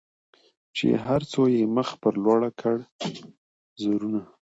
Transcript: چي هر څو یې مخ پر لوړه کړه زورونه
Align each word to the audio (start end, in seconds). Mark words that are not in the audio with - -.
چي 0.75 0.87
هر 1.05 1.21
څو 1.31 1.41
یې 1.55 1.63
مخ 1.75 1.89
پر 2.01 2.13
لوړه 2.23 2.49
کړه 2.61 2.81
زورونه 3.81 4.21